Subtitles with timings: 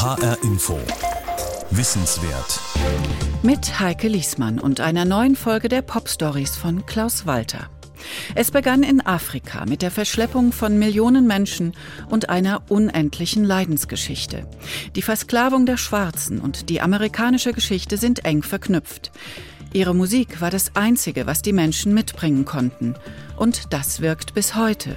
[0.00, 0.78] HR Info.
[1.72, 2.60] Wissenswert.
[3.42, 7.68] Mit Heike Liesmann und einer neuen Folge der Pop Stories von Klaus Walter.
[8.36, 11.74] Es begann in Afrika mit der Verschleppung von Millionen Menschen
[12.08, 14.46] und einer unendlichen Leidensgeschichte.
[14.94, 19.10] Die Versklavung der Schwarzen und die amerikanische Geschichte sind eng verknüpft.
[19.72, 22.94] Ihre Musik war das Einzige, was die Menschen mitbringen konnten.
[23.36, 24.96] Und das wirkt bis heute.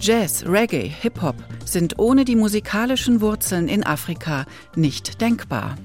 [0.00, 5.76] Jazz, Reggae, Hip-Hop sind ohne die musikalischen Wurzeln in Afrika nicht denkbar.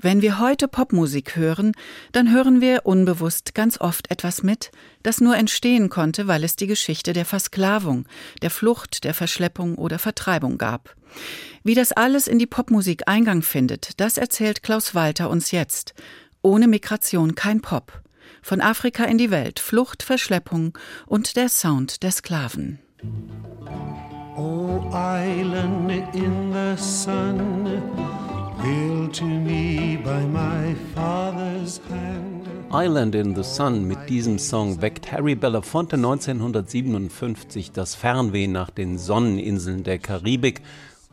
[0.00, 1.72] Wenn wir heute Popmusik hören,
[2.12, 4.70] dann hören wir unbewusst ganz oft etwas mit,
[5.02, 8.06] das nur entstehen konnte, weil es die Geschichte der Versklavung,
[8.40, 10.94] der Flucht, der Verschleppung oder Vertreibung gab.
[11.68, 15.92] Wie das alles in die Popmusik Eingang findet, das erzählt Klaus Walter uns jetzt.
[16.40, 18.00] Ohne Migration kein Pop.
[18.40, 22.78] Von Afrika in die Welt, Flucht, Verschleppung und der Sound der Sklaven.
[24.34, 27.82] Oh, island in the sun.
[32.70, 38.98] Island in the Sun mit diesem Song weckt Harry Belafonte 1957 das Fernweh nach den
[38.98, 40.62] Sonneninseln der Karibik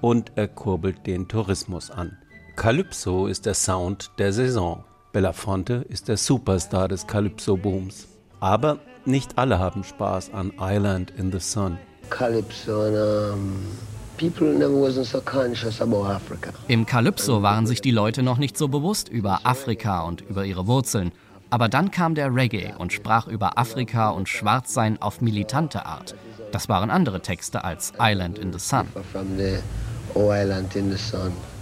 [0.06, 2.16] und er kurbelt den Tourismus an.
[2.56, 4.84] Calypso ist der Sound der Saison.
[5.12, 8.08] Belafonte ist der Superstar des Calypso-Booms.
[8.40, 11.80] Aber nicht alle haben Spaß an Island in the Sun.
[12.12, 13.66] Calypso and um
[16.68, 20.68] im Kalypso waren sich die Leute noch nicht so bewusst über Afrika und über ihre
[20.68, 21.12] Wurzeln.
[21.50, 26.16] Aber dann kam der Reggae und sprach über Afrika und Schwarzsein auf militante Art.
[26.52, 28.88] Das waren andere Texte als Island in the Sun.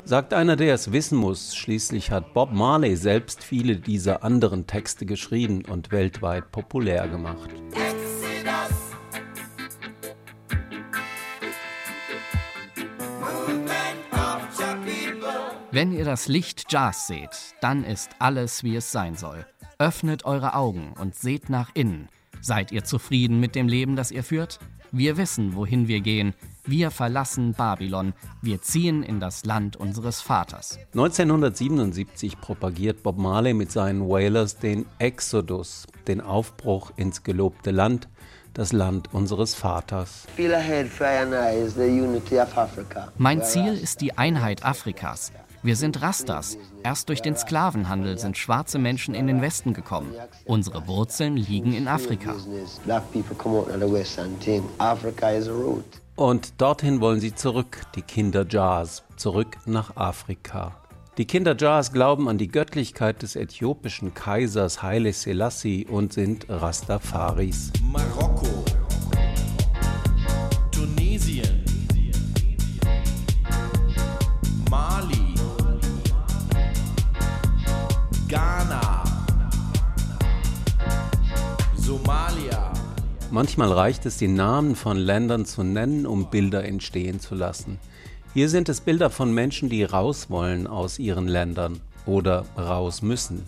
[0.05, 5.05] Sagt einer, der es wissen muss, schließlich hat Bob Marley selbst viele dieser anderen Texte
[5.07, 7.49] geschrieben und weltweit populär gemacht.
[15.71, 19.47] Wenn ihr das Licht Jazz seht, dann ist alles, wie es sein soll.
[19.79, 22.09] Öffnet eure Augen und seht nach innen.
[22.41, 24.59] Seid ihr zufrieden mit dem Leben, das ihr führt?
[24.91, 26.35] Wir wissen, wohin wir gehen.
[26.65, 28.13] Wir verlassen Babylon.
[28.41, 30.79] Wir ziehen in das Land unseres Vaters.
[30.93, 38.07] 1977 propagiert Bob Marley mit seinen Wailers den Exodus, den Aufbruch ins gelobte Land,
[38.53, 40.25] das Land unseres Vaters.
[43.17, 45.33] Mein Ziel ist die Einheit Afrikas.
[45.63, 46.57] Wir sind Rastas.
[46.83, 50.13] Erst durch den Sklavenhandel sind schwarze Menschen in den Westen gekommen.
[50.45, 52.35] Unsere Wurzeln liegen in Afrika.
[56.15, 60.77] Und dorthin wollen sie zurück, die Kinder Jars, zurück nach Afrika.
[61.17, 67.71] Die Kinder Jars glauben an die Göttlichkeit des äthiopischen Kaisers Haile Selassie und sind Rastafaris.
[67.91, 68.63] Marokko
[83.33, 87.79] Manchmal reicht es, die Namen von Ländern zu nennen, um Bilder entstehen zu lassen.
[88.35, 93.43] Hier sind es Bilder von Menschen, die raus wollen aus ihren Ländern oder raus müssen.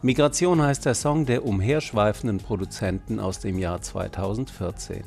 [0.00, 5.04] Migration heißt der Song der umherschweifenden Produzenten aus dem Jahr 2014.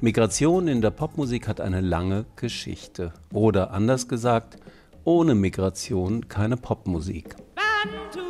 [0.00, 3.12] Migration in der Popmusik hat eine lange Geschichte.
[3.32, 4.58] Oder anders gesagt,
[5.02, 7.34] ohne Migration keine Popmusik.
[7.56, 8.27] Bantu.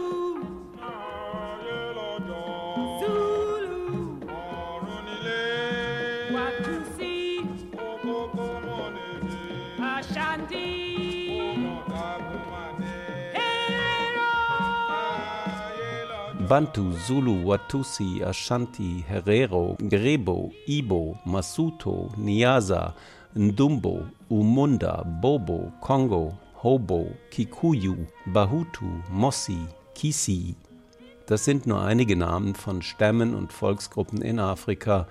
[16.48, 22.94] Bantu, Zulu, Watusi, Ashanti, Herero, Grebo, Ibo, Masuto, Niasa,
[23.36, 29.58] Ndumbo, Umunda, Bobo, Kongo, Hobo, Kikuyu, Bahutu, Mossi,
[29.94, 30.54] Kisi.
[31.26, 35.06] Das sind nur einige Namen von Stämmen und Volksgruppen in Afrika,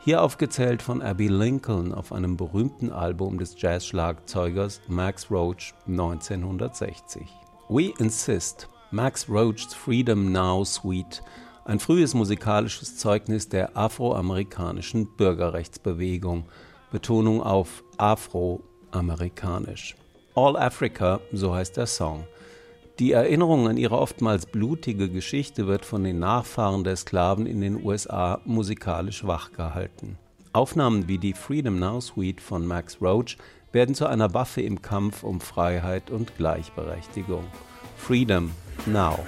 [0.00, 7.28] hier aufgezählt von Abby Lincoln auf einem berühmten Album des Jazzschlagzeugers Max Roach 1960.
[7.68, 11.22] We Insist Max Roach's Freedom Now Suite,
[11.66, 16.46] ein frühes musikalisches Zeugnis der afroamerikanischen Bürgerrechtsbewegung,
[16.90, 19.94] Betonung auf afroamerikanisch.
[20.34, 22.24] All Africa, so heißt der Song.
[22.98, 27.84] Die Erinnerung an ihre oftmals blutige Geschichte wird von den Nachfahren der Sklaven in den
[27.84, 30.16] USA musikalisch wachgehalten.
[30.54, 33.36] Aufnahmen wie die Freedom Now Suite von Max Roach
[33.70, 37.44] werden zu einer Waffe im Kampf um Freiheit und Gleichberechtigung.
[37.98, 38.54] Freedom
[38.86, 39.18] now.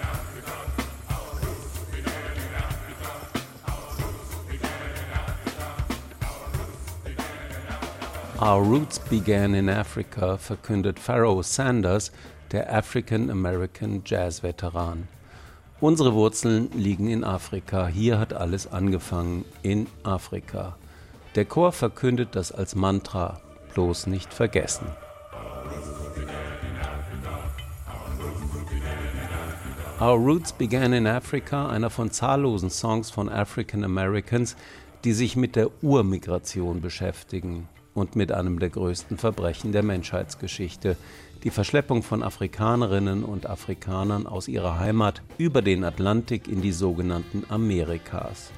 [8.40, 12.10] Our Roots Began in Africa verkündet Pharaoh Sanders,
[12.52, 15.08] der African American Jazz-Veteran.
[15.80, 17.86] Unsere Wurzeln liegen in Afrika.
[17.86, 19.44] Hier hat alles angefangen.
[19.62, 20.76] In Afrika.
[21.34, 23.40] Der Chor verkündet das als Mantra.
[23.74, 24.86] Bloß nicht vergessen.
[30.02, 34.56] Our Roots Began in Africa, einer von zahllosen Songs von African Americans,
[35.04, 40.96] die sich mit der Urmigration beschäftigen und mit einem der größten Verbrechen der Menschheitsgeschichte,
[41.44, 47.44] die Verschleppung von Afrikanerinnen und Afrikanern aus ihrer Heimat über den Atlantik in die sogenannten
[47.50, 48.52] Amerikas.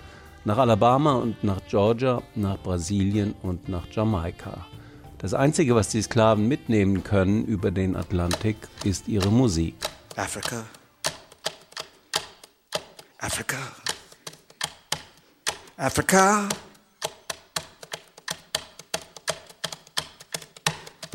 [0.45, 4.65] Nach Alabama und nach Georgia, nach Brasilien und nach Jamaika.
[5.19, 9.75] Das Einzige, was die Sklaven mitnehmen können über den Atlantik, ist ihre Musik.
[10.15, 10.63] Africa.
[13.23, 13.59] Africa.
[15.79, 16.49] Africa.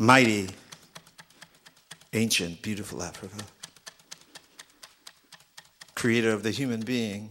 [0.00, 0.48] Mighty,
[2.14, 3.44] ancient, beautiful Africa.
[5.94, 7.30] Creator of the human being,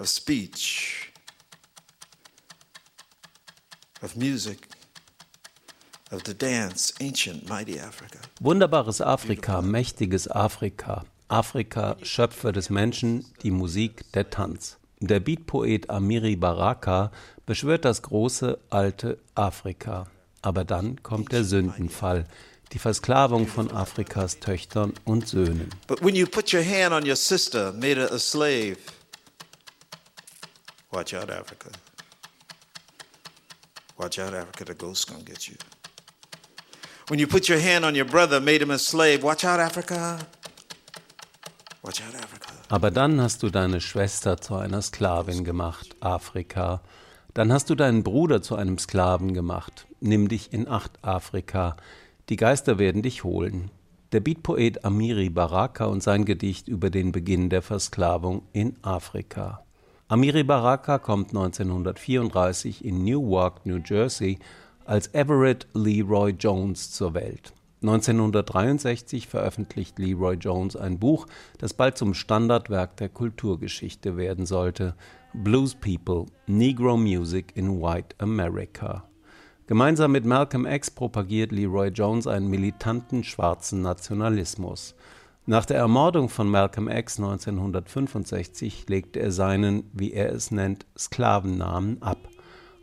[0.00, 1.12] of speech,
[4.02, 4.66] of music,
[6.10, 8.18] of the dance, ancient, mighty Africa.
[8.42, 11.04] Wunderbares Afrika, mächtiges Afrika.
[11.30, 14.78] Afrika, Schöpfer des Menschen, die Musik, der Tanz.
[14.98, 17.12] Der Beatpoet Amiri Baraka
[17.46, 20.08] beschwört das große, alte Afrika.
[20.42, 22.26] Aber dann kommt der Sündenfall,
[22.72, 25.70] die Versklavung von Afrikas Töchtern und Söhnen.
[25.86, 28.76] But when you put your hand on your sister, made her a slave,
[30.90, 31.70] watch out, Africa.
[33.96, 35.56] Watch out, Africa, the ghost's gonna get you.
[37.08, 40.18] When you put your hand on your brother, made him a slave, watch out, Africa.
[42.68, 46.82] Aber dann hast du deine Schwester zu einer Sklavin gemacht, Afrika.
[47.34, 49.86] Dann hast du deinen Bruder zu einem Sklaven gemacht.
[50.00, 51.76] Nimm dich in Acht, Afrika.
[52.28, 53.70] Die Geister werden dich holen.
[54.12, 59.62] Der Beatpoet Amiri Baraka und sein Gedicht über den Beginn der Versklavung in Afrika.
[60.08, 64.40] Amiri Baraka kommt 1934 in Newark, New Jersey,
[64.84, 67.52] als Everett Leroy Jones zur Welt.
[67.82, 71.26] 1963 veröffentlicht Leroy Jones ein Buch,
[71.58, 74.94] das bald zum Standardwerk der Kulturgeschichte werden sollte:
[75.32, 79.04] Blues People, Negro Music in White America.
[79.66, 84.96] Gemeinsam mit Malcolm X propagiert Leroy Jones einen militanten schwarzen Nationalismus.
[85.46, 92.02] Nach der Ermordung von Malcolm X 1965 legte er seinen, wie er es nennt, Sklavennamen
[92.02, 92.18] ab.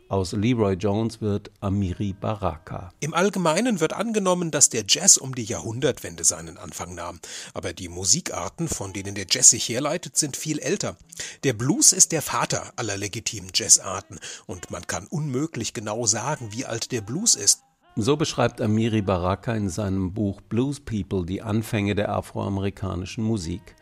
[0.08, 2.94] Aus Leroy Jones wird Amiri Baraka.
[3.00, 7.20] Im Allgemeinen wird angenommen, dass der Jazz um die Jahrhundertwende seinen Anfang nahm.
[7.52, 10.96] Aber die Musikarten, von denen der Jazz sich herleitet, sind viel älter.
[11.44, 16.64] Der Blues ist der Vater aller legitimen Jazzarten und man kann unmöglich genau sagen, wie
[16.64, 17.60] alt der Blues ist.
[17.94, 23.76] So beschreibt Amiri Baraka in seinem Buch Blues People die Anfänge der afroamerikanischen Musik.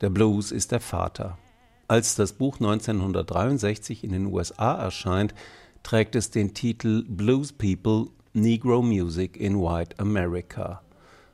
[0.00, 1.36] Der Blues ist der Vater.
[1.90, 5.34] Als das Buch 1963 in den USA erscheint,
[5.82, 10.82] trägt es den Titel Blues People Negro Music in White America.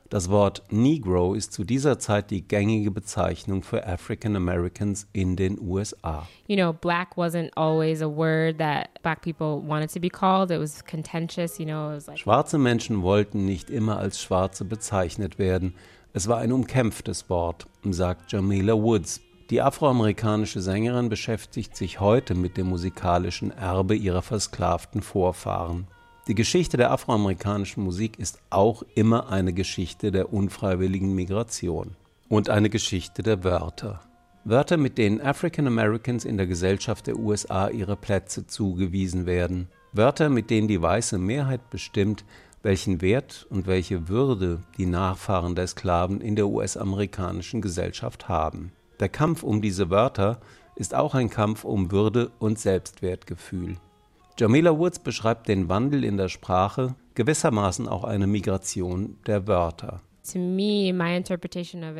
[0.09, 5.59] Das Wort Negro ist zu dieser Zeit die gängige Bezeichnung für African Americans in den
[5.59, 6.25] USA.
[6.47, 10.51] You know, black wasn't always a word that black people wanted to be called.
[10.51, 14.63] It was contentious, you know, it was like Schwarze Menschen wollten nicht immer als Schwarze
[14.63, 15.73] bezeichnet werden.
[16.13, 22.57] Es war ein umkämpftes Wort, sagt Jamila Woods, die afroamerikanische Sängerin beschäftigt sich heute mit
[22.57, 25.87] dem musikalischen Erbe ihrer versklavten Vorfahren.
[26.27, 31.95] Die Geschichte der afroamerikanischen Musik ist auch immer eine Geschichte der unfreiwilligen Migration
[32.27, 34.01] und eine Geschichte der Wörter.
[34.43, 39.67] Wörter, mit denen African Americans in der Gesellschaft der USA ihre Plätze zugewiesen werden.
[39.91, 42.25] Wörter, mit denen die weiße Mehrheit bestimmt,
[42.63, 48.71] welchen Wert und welche Würde die Nachfahren der Sklaven in der US-amerikanischen Gesellschaft haben.
[48.99, 50.39] Der Kampf um diese Wörter
[50.75, 53.77] ist auch ein Kampf um Würde und Selbstwertgefühl.
[54.37, 60.01] Jamila Woods beschreibt den Wandel in der Sprache, gewissermaßen auch eine Migration der Wörter.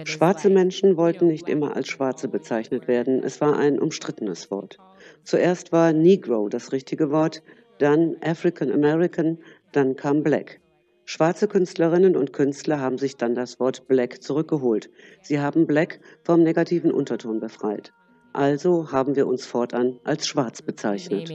[0.05, 3.23] Schwarze Menschen wollten nicht immer als Schwarze bezeichnet werden.
[3.23, 4.77] Es war ein umstrittenes Wort.
[5.23, 7.43] Zuerst war Negro das richtige Wort,
[7.77, 9.37] dann African American,
[9.71, 10.59] dann kam Black.
[11.05, 14.89] Schwarze Künstlerinnen und Künstler haben sich dann das Wort Black zurückgeholt.
[15.21, 17.93] Sie haben Black vom negativen Unterton befreit.
[18.33, 21.29] Also haben wir uns fortan als schwarz bezeichnet.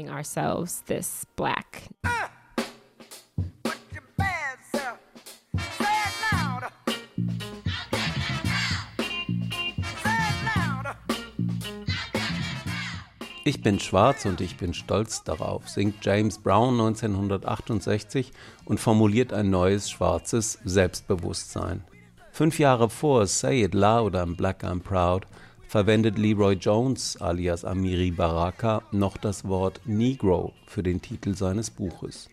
[13.51, 18.31] Ich bin schwarz und ich bin stolz darauf, singt James Brown 1968
[18.65, 21.83] und formuliert ein neues schwarzes Selbstbewusstsein.
[22.31, 25.27] Fünf Jahre vor Say It Loud, I'm Black, I'm Proud
[25.67, 32.29] verwendet Leroy Jones alias Amiri Baraka noch das Wort Negro für den Titel seines Buches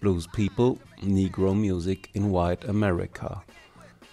[0.00, 3.44] Blues People, Negro Music in White America.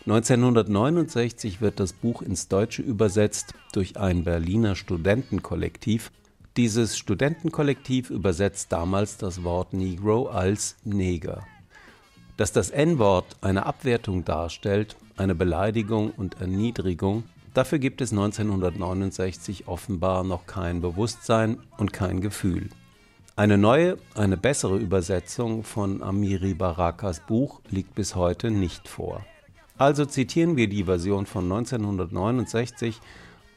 [0.05, 6.11] 1969 wird das Buch ins Deutsche übersetzt durch ein Berliner Studentenkollektiv.
[6.57, 11.45] Dieses Studentenkollektiv übersetzt damals das Wort Negro als Neger.
[12.37, 20.23] Dass das N-Wort eine Abwertung darstellt, eine Beleidigung und Erniedrigung, Dafür gibt es 1969 offenbar
[20.23, 22.69] noch kein Bewusstsein und kein Gefühl.
[23.35, 29.25] Eine neue, eine bessere Übersetzung von Amiri Barakas Buch liegt bis heute nicht vor.
[29.77, 33.01] Also zitieren wir die Version von 1969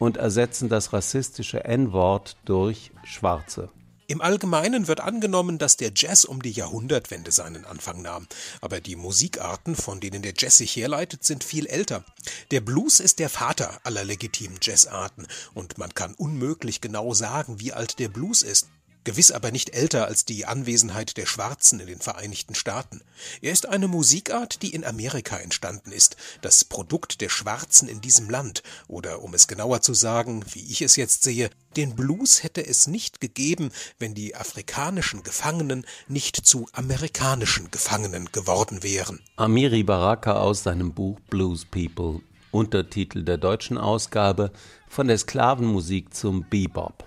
[0.05, 3.71] und ersetzen das rassistische N-Wort durch Schwarze.
[4.07, 8.27] Im Allgemeinen wird angenommen, dass der Jazz um die Jahrhundertwende seinen Anfang nahm.
[8.61, 12.05] Aber die Musikarten, von denen der Jazz sich herleitet, sind viel älter.
[12.51, 17.73] Der Blues ist der Vater aller legitimen Jazzarten und man kann unmöglich genau sagen, wie
[17.73, 18.69] alt der Blues ist
[19.05, 23.03] gewiss aber nicht älter als die Anwesenheit der Schwarzen in den Vereinigten Staaten.
[23.41, 28.29] Er ist eine Musikart, die in Amerika entstanden ist, das Produkt der Schwarzen in diesem
[28.31, 32.65] Land, oder um es genauer zu sagen, wie ich es jetzt sehe, den Blues hätte
[32.67, 39.21] es nicht gegeben, wenn die afrikanischen Gefangenen nicht zu amerikanischen Gefangenen geworden wären.
[39.37, 42.21] Amiri Baraka aus seinem Buch Blues People,
[42.51, 44.53] Untertitel der deutschen Ausgabe
[44.89, 47.05] Von der Sklavenmusik zum Bebop.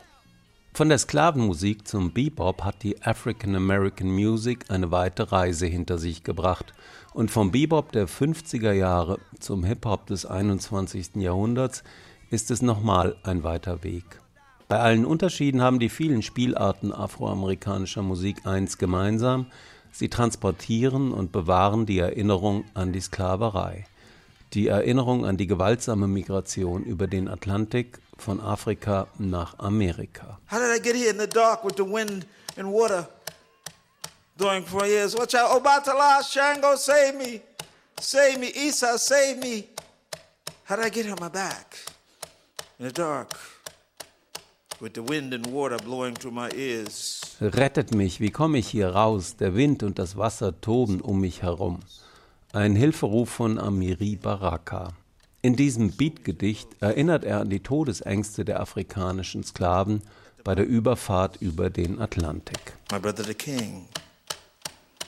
[0.77, 6.23] Von der Sklavenmusik zum Bebop hat die African American Music eine weite Reise hinter sich
[6.23, 6.71] gebracht
[7.15, 11.15] und vom Bebop der 50er Jahre zum Hip-Hop des 21.
[11.15, 11.83] Jahrhunderts
[12.29, 14.03] ist es nochmal ein weiter Weg.
[14.67, 19.47] Bei allen Unterschieden haben die vielen Spielarten afroamerikanischer Musik eins gemeinsam,
[19.91, 23.85] sie transportieren und bewahren die Erinnerung an die Sklaverei,
[24.53, 30.39] die Erinnerung an die gewaltsame Migration über den Atlantik von Afrika nach Amerika.
[30.51, 32.25] How did I get here in the dark with the wind
[32.57, 33.07] and water
[34.37, 35.15] during four years?
[35.15, 37.41] Watch out, Obatala, Shango, save me.
[37.99, 39.67] Save me, Isa, save me.
[40.65, 41.77] How did I get on my back
[42.79, 43.31] in the dark?
[44.79, 47.21] With the wind and water blowing through my ears.
[47.41, 49.35] Rettet mich, wie komme ich hier raus?
[49.37, 51.79] Der Wind und das Wasser toben um mich herum.
[52.53, 54.93] Ein Hilferuf von Amiri Baraka.
[55.47, 60.01] In diesem Beatgedicht erinnert er an die Todesängste der afrikanischen Sklaven
[60.43, 62.73] bei der Überfahrt über den Atlantik.
[62.91, 63.87] My brother the king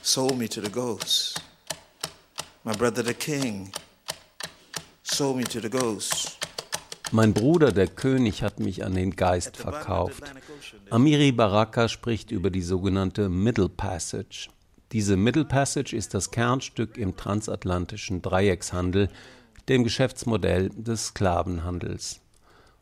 [0.00, 1.34] sold me to the ghosts.
[2.64, 3.70] My brother the king
[5.02, 6.38] sold me to the ghosts.
[7.12, 10.22] Mein Bruder, der König, hat mich an den Geist verkauft.
[10.88, 14.48] Amiri Baraka spricht über die sogenannte Middle Passage.
[14.92, 19.10] Diese Middle Passage ist das Kernstück im transatlantischen Dreieckshandel,
[19.70, 22.20] dem Geschäftsmodell des Sklavenhandels.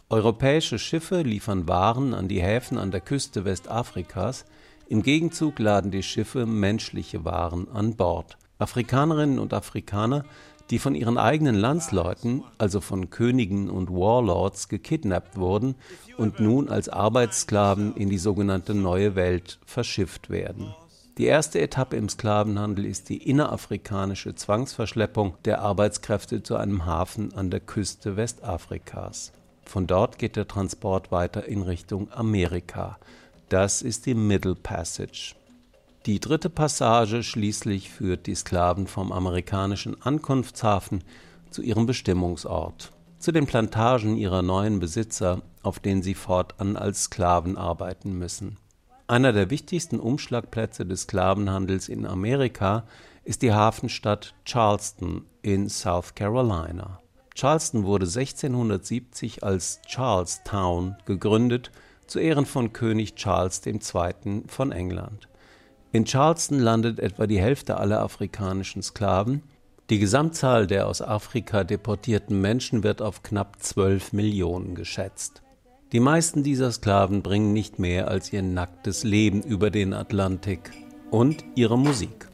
[0.08, 4.46] Europäische Schiffe liefern Waren an die Häfen an der Küste Westafrikas,
[4.88, 8.38] im Gegenzug laden die Schiffe menschliche Waren an Bord.
[8.58, 10.24] Afrikanerinnen und Afrikaner,
[10.70, 15.74] die von ihren eigenen Landsleuten, also von Königen und Warlords, gekidnappt wurden
[16.16, 20.74] und nun als Arbeitssklaven in die sogenannte Neue Welt verschifft werden.
[21.18, 27.50] Die erste Etappe im Sklavenhandel ist die innerafrikanische Zwangsverschleppung der Arbeitskräfte zu einem Hafen an
[27.50, 29.32] der Küste Westafrikas.
[29.64, 32.98] Von dort geht der Transport weiter in Richtung Amerika.
[33.48, 35.34] Das ist die Middle Passage.
[36.06, 41.02] Die dritte Passage schließlich führt die Sklaven vom amerikanischen Ankunftshafen
[41.50, 47.56] zu ihrem Bestimmungsort, zu den Plantagen ihrer neuen Besitzer, auf denen sie fortan als Sklaven
[47.56, 48.56] arbeiten müssen.
[49.10, 52.84] Einer der wichtigsten Umschlagplätze des Sklavenhandels in Amerika
[53.24, 57.00] ist die Hafenstadt Charleston in South Carolina.
[57.34, 61.70] Charleston wurde 1670 als Charlestown gegründet
[62.06, 64.42] zu Ehren von König Charles II.
[64.46, 65.26] von England.
[65.90, 69.42] In Charleston landet etwa die Hälfte aller afrikanischen Sklaven.
[69.88, 75.40] Die Gesamtzahl der aus Afrika deportierten Menschen wird auf knapp 12 Millionen geschätzt.
[75.92, 80.70] Die meisten dieser Sklaven bringen nicht mehr als ihr nacktes Leben über den Atlantik
[81.10, 82.28] und ihre Musik.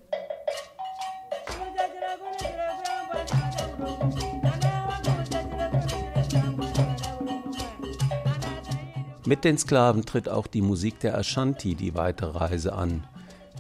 [9.25, 13.06] Mit den Sklaven tritt auch die Musik der Ashanti die weite Reise an.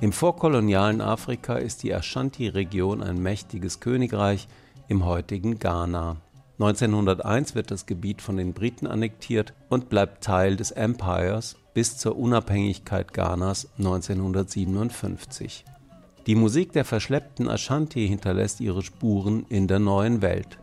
[0.00, 4.48] Im vorkolonialen Afrika ist die Ashanti-Region ein mächtiges Königreich
[4.88, 6.16] im heutigen Ghana.
[6.58, 12.16] 1901 wird das Gebiet von den Briten annektiert und bleibt Teil des Empires bis zur
[12.16, 15.64] Unabhängigkeit Ghanas 1957.
[16.28, 20.58] Die Musik der verschleppten Ashanti hinterlässt ihre Spuren in der neuen Welt.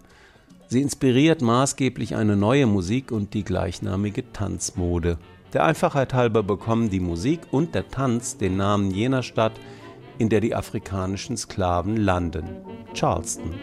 [0.68, 5.18] Sie inspiriert maßgeblich eine neue Musik und die gleichnamige Tanzmode.
[5.52, 9.60] Der Einfachheit halber bekommen die Musik und der Tanz den Namen jener Stadt,
[10.22, 12.46] in der die afrikanischen Sklaven landen,
[12.94, 13.56] Charleston.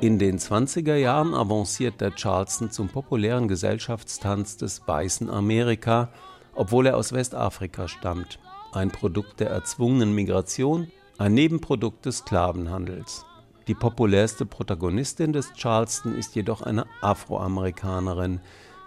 [0.00, 6.10] In den 20er Jahren avanciert der Charleston zum populären Gesellschaftstanz des weißen Amerika,
[6.54, 8.38] obwohl er aus Westafrika stammt,
[8.72, 13.26] ein Produkt der erzwungenen Migration, ein Nebenprodukt des Sklavenhandels.
[13.66, 18.40] Die populärste Protagonistin des Charleston ist jedoch eine Afroamerikanerin,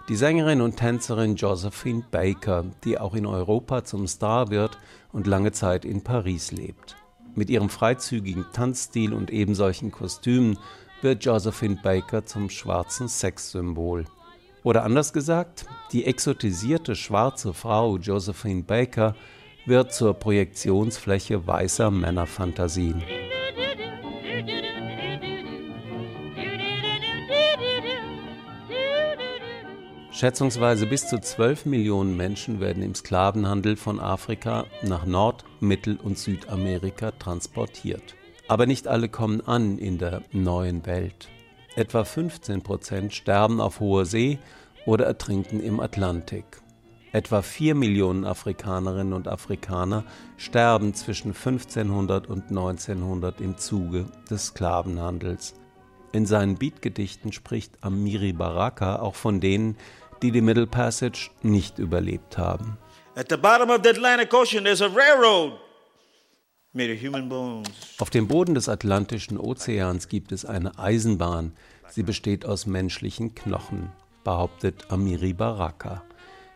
[0.08, 4.78] die Sängerin und Tänzerin Josephine Baker, die auch in Europa zum Star wird
[5.12, 6.96] und lange Zeit in Paris lebt.
[7.34, 10.58] Mit ihrem freizügigen Tanzstil und ebensolchen Kostümen
[11.02, 14.04] wird Josephine Baker zum schwarzen Sexsymbol.
[14.62, 19.14] Oder anders gesagt, die exotisierte schwarze Frau Josephine Baker
[19.66, 23.02] wird zur Projektionsfläche weißer Männerfantasien.
[30.16, 36.16] Schätzungsweise bis zu 12 Millionen Menschen werden im Sklavenhandel von Afrika nach Nord-, Mittel- und
[36.16, 38.14] Südamerika transportiert.
[38.48, 41.28] Aber nicht alle kommen an in der neuen Welt.
[41.74, 44.38] Etwa 15 Prozent sterben auf hoher See
[44.86, 46.62] oder ertrinken im Atlantik.
[47.12, 50.02] Etwa 4 Millionen Afrikanerinnen und Afrikaner
[50.38, 55.56] sterben zwischen 1500 und 1900 im Zuge des Sklavenhandels.
[56.12, 59.76] In seinen Beatgedichten spricht Amiri Baraka auch von denen,
[60.22, 62.78] die die Middle Passage nicht überlebt haben.
[63.14, 65.58] At the bottom of the Atlantic Ocean there's a railroad
[66.72, 67.68] made of human bones.
[67.98, 71.52] Auf dem Boden des Atlantischen Ozeans gibt es eine Eisenbahn.
[71.88, 73.90] Sie besteht aus menschlichen Knochen,
[74.24, 76.02] behauptet Amiri Baraka.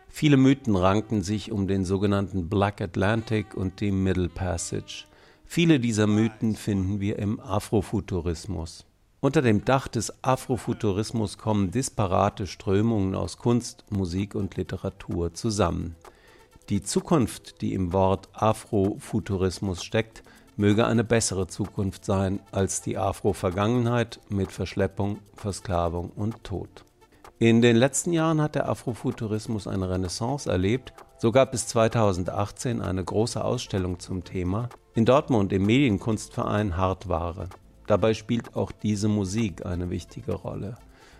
[0.07, 5.05] Viele Mythen ranken sich um den sogenannten Black Atlantic und die Middle Passage.
[5.45, 8.85] Viele dieser Mythen finden wir im Afrofuturismus.
[9.23, 15.95] Unter dem Dach des Afrofuturismus kommen disparate Strömungen aus Kunst, Musik und Literatur zusammen.
[16.69, 20.23] Die Zukunft, die im Wort Afrofuturismus steckt,
[20.57, 26.83] möge eine bessere Zukunft sein als die Afro-Vergangenheit mit Verschleppung, Versklavung und Tod.
[27.37, 30.93] In den letzten Jahren hat der Afrofuturismus eine Renaissance erlebt.
[31.19, 37.49] So gab es 2018 eine große Ausstellung zum Thema in Dortmund im Medienkunstverein Hartware.
[37.87, 40.77] Dabei spielt auch diese Musik eine wichtige Rolle.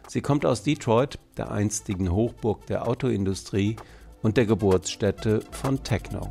[0.07, 3.75] Sie kommt aus Detroit, der einstigen Hochburg der Autoindustrie
[4.21, 6.29] und der Geburtsstätte von Techno.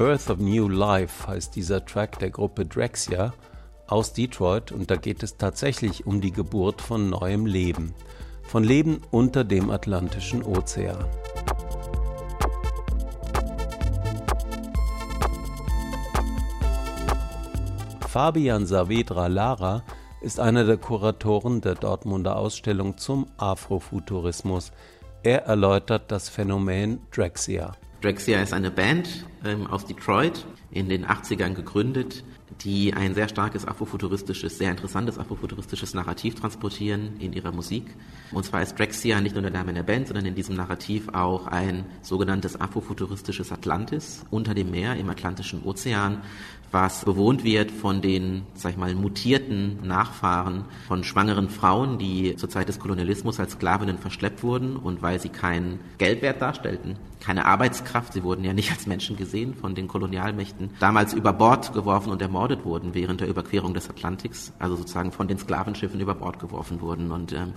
[0.00, 3.34] Birth of New Life heißt dieser Track der Gruppe Drexia
[3.90, 7.94] aus Detroit und da geht es tatsächlich um die Geburt von neuem Leben,
[8.42, 11.04] von Leben unter dem Atlantischen Ozean.
[18.08, 19.84] Fabian Saavedra Lara
[20.20, 24.72] ist einer der Kuratoren der Dortmunder Ausstellung zum Afrofuturismus.
[25.22, 27.72] Er erläutert das Phänomen Drexia.
[28.02, 32.24] Drexia ist eine Band ähm, aus Detroit, in den 80ern gegründet,
[32.64, 37.94] die ein sehr starkes afrofuturistisches, sehr interessantes afrofuturistisches Narrativ transportieren in ihrer Musik.
[38.32, 41.46] Und zwar ist Drexia nicht nur der Name der Band, sondern in diesem Narrativ auch
[41.46, 46.22] ein sogenanntes afrofuturistisches Atlantis unter dem Meer im Atlantischen Ozean,
[46.70, 52.48] was bewohnt wird von den, sag ich mal, mutierten Nachfahren von schwangeren Frauen, die zur
[52.48, 58.12] Zeit des Kolonialismus als Sklavinnen verschleppt wurden und weil sie keinen Geldwert darstellten, keine Arbeitskraft,
[58.12, 62.22] sie wurden ja nicht als Menschen gesehen von den Kolonialmächten, damals über Bord geworfen und
[62.22, 66.80] ermordet wurden während der Überquerung des Atlantiks, also sozusagen von den Sklavenschiffen über Bord geworfen
[66.80, 67.12] wurden.
[67.12, 67.52] Und ähm,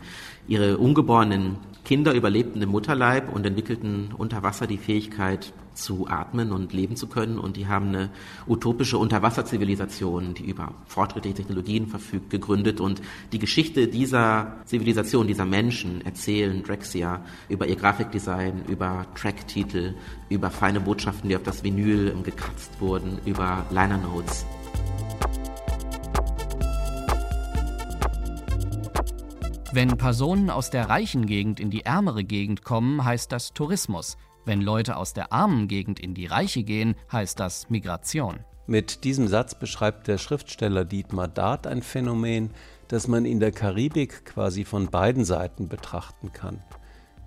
[0.47, 6.73] ihre ungeborenen Kinder überlebten im Mutterleib und entwickelten unter Wasser die Fähigkeit, zu atmen und
[6.73, 7.37] leben zu können.
[7.37, 8.09] Und die haben eine
[8.47, 12.79] utopische Unterwasserzivilisation, die über fortschrittliche Technologien verfügt, gegründet.
[12.79, 19.95] Und die Geschichte dieser Zivilisation, dieser Menschen erzählen Drexia über ihr Grafikdesign, über Tracktitel,
[20.29, 24.45] über feine Botschaften, die auf das Vinyl gekratzt wurden, über Liner Notes.
[29.73, 34.17] Wenn Personen aus der reichen Gegend in die ärmere Gegend kommen, heißt das Tourismus.
[34.45, 38.39] Wenn Leute aus der armen Gegend in die reiche gehen, heißt das Migration.
[38.67, 42.51] Mit diesem Satz beschreibt der Schriftsteller Dietmar Dart ein Phänomen,
[42.87, 46.61] das man in der Karibik quasi von beiden Seiten betrachten kann.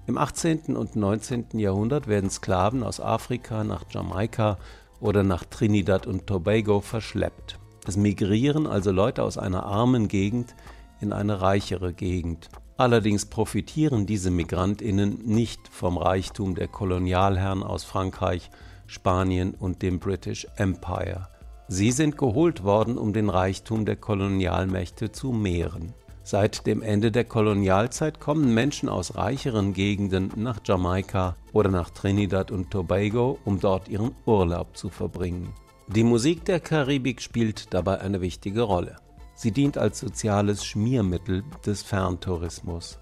[0.06, 0.76] Im 18.
[0.76, 1.58] und 19.
[1.58, 4.58] Jahrhundert werden Sklaven aus Afrika nach Jamaika
[5.00, 7.58] oder nach Trinidad und Tobago verschleppt.
[7.86, 10.54] Es migrieren also Leute aus einer armen Gegend
[11.00, 12.48] in eine reichere Gegend.
[12.76, 18.50] Allerdings profitieren diese Migrantinnen nicht vom Reichtum der Kolonialherren aus Frankreich,
[18.86, 21.28] Spanien und dem British Empire.
[21.68, 25.94] Sie sind geholt worden, um den Reichtum der Kolonialmächte zu mehren.
[26.22, 32.50] Seit dem Ende der Kolonialzeit kommen Menschen aus reicheren Gegenden nach Jamaika oder nach Trinidad
[32.50, 35.54] und Tobago, um dort ihren Urlaub zu verbringen.
[35.88, 38.96] Die Musik der Karibik spielt dabei eine wichtige Rolle.
[39.36, 42.98] Sie dient als soziales Schmiermittel des Ferntourismus.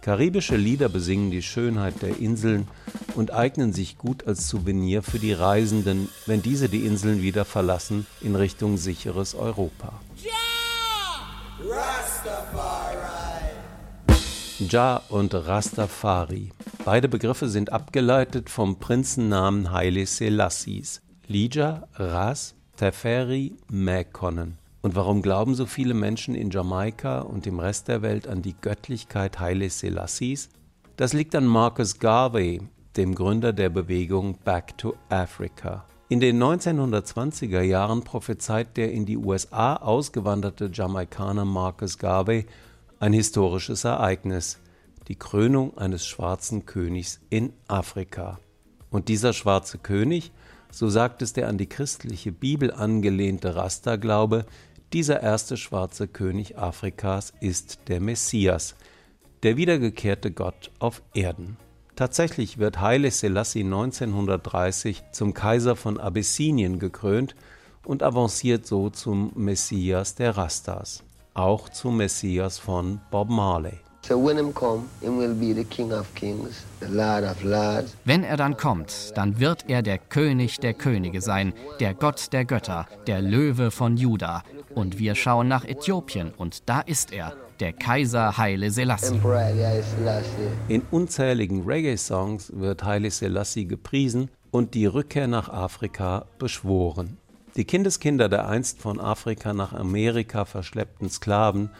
[0.00, 2.68] Karibische Lieder besingen die Schönheit der Inseln
[3.14, 8.06] und eignen sich gut als Souvenir für die Reisenden, wenn diese die Inseln wieder verlassen
[8.20, 9.92] in Richtung sicheres Europa.
[14.58, 16.50] Ja und Rastafari.
[16.84, 21.02] Beide Begriffe sind abgeleitet vom Prinzennamen Haile Selassies.
[21.26, 24.63] Lija, Ras, Teferi, Mekonnen.
[24.84, 28.52] Und warum glauben so viele Menschen in Jamaika und dem Rest der Welt an die
[28.52, 30.50] Göttlichkeit Haile Selassies?
[30.98, 32.60] Das liegt an Marcus Garvey,
[32.94, 35.86] dem Gründer der Bewegung Back to Africa.
[36.10, 42.44] In den 1920er Jahren prophezeit der in die USA ausgewanderte Jamaikaner Marcus Garvey
[43.00, 44.58] ein historisches Ereignis,
[45.08, 48.38] die Krönung eines schwarzen Königs in Afrika.
[48.90, 50.30] Und dieser schwarze König,
[50.70, 54.44] so sagt es der an die christliche Bibel angelehnte Rasta-Glaube,
[54.94, 58.76] dieser erste schwarze König Afrikas ist der Messias,
[59.42, 61.56] der wiedergekehrte Gott auf Erden.
[61.96, 67.34] Tatsächlich wird Haile Selassie 1930 zum Kaiser von Abyssinien gekrönt
[67.84, 71.02] und avanciert so zum Messias der Rastas,
[71.34, 73.83] auch zum Messias von Bob Marley.
[78.04, 82.44] Wenn er dann kommt, dann wird er der König der Könige sein, der Gott der
[82.44, 84.42] Götter, der Löwe von Juda.
[84.74, 89.20] Und wir schauen nach Äthiopien und da ist er, der Kaiser Haile Selassie.
[90.68, 97.16] In unzähligen Reggae-Songs wird Haile Selassie gepriesen und die Rückkehr nach Afrika beschworen.
[97.56, 101.70] Die Kindeskinder der einst von Afrika nach Amerika verschleppten Sklaven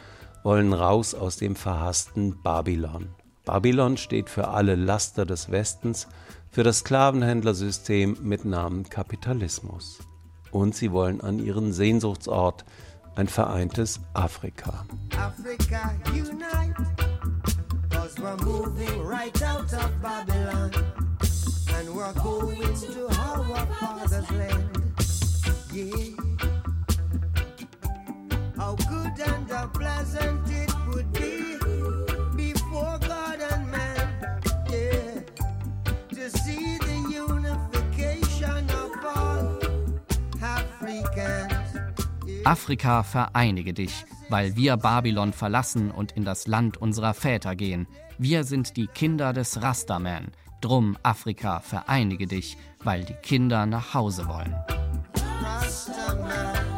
[0.45, 3.09] wollen raus aus dem verhassten Babylon.
[3.45, 6.07] Babylon steht für alle Laster des Westens,
[6.51, 9.99] für das Sklavenhändlersystem mit Namen Kapitalismus.
[10.51, 12.63] Und sie wollen an ihren Sehnsuchtsort,
[13.15, 14.85] ein vereintes Afrika.
[15.17, 16.75] Africa unite,
[17.89, 20.69] cause we're moving right out of Babylon
[21.75, 24.69] and we're going to our father's land.
[25.73, 26.34] Yeah.
[28.57, 31.57] How good and how pleasant it would be
[32.35, 35.21] before God and man, yeah,
[36.09, 39.59] to see the unification of all
[40.41, 41.79] Africans.
[42.45, 47.87] Afrika, vereinige dich, weil wir Babylon verlassen und in das Land unserer Väter gehen.
[48.17, 50.31] Wir sind die Kinder des Rastaman.
[50.61, 54.55] Drum, Afrika, vereinige dich, weil die Kinder nach Hause wollen.
[55.43, 56.74] Rastaman.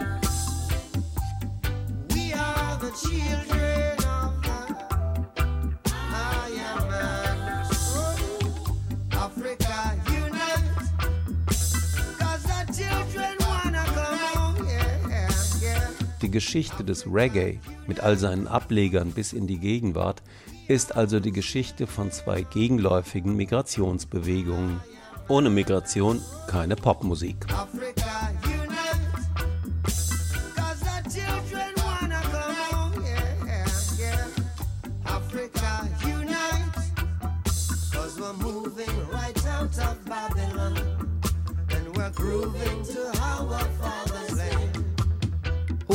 [16.22, 20.24] Die Geschichte des Reggae mit all seinen Ablegern bis in die Gegenwart
[20.68, 24.82] ist also die Geschichte von zwei gegenläufigen Migrationsbewegungen.
[25.28, 27.46] Ohne Migration keine Popmusik.
[27.48, 28.07] grooving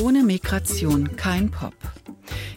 [0.02, 1.74] ohne Migration kein Pop.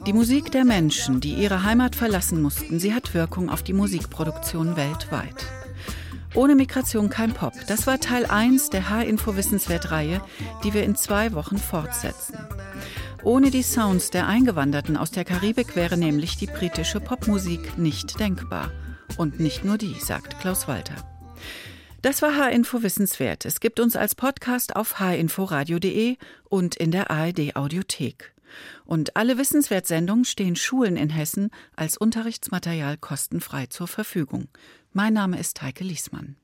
[0.05, 4.75] Die Musik der Menschen, die ihre Heimat verlassen mussten, sie hat Wirkung auf die Musikproduktion
[4.75, 5.45] weltweit.
[6.33, 7.53] Ohne Migration kein Pop.
[7.67, 10.21] Das war Teil 1 der H-Info Wissenswert-Reihe,
[10.63, 12.37] die wir in zwei Wochen fortsetzen.
[13.23, 18.71] Ohne die Sounds der Eingewanderten aus der Karibik wäre nämlich die britische Popmusik nicht denkbar.
[19.17, 20.95] Und nicht nur die, sagt Klaus Walter.
[22.05, 23.45] Das war H-Info Wissenswert.
[23.45, 28.31] Es gibt uns als Podcast auf hinforadio.de und in der ARD Audiothek.
[28.85, 34.49] Und alle Wissenswertsendungen stehen Schulen in Hessen als Unterrichtsmaterial kostenfrei zur Verfügung.
[34.93, 36.35] Mein Name ist Heike Liesmann.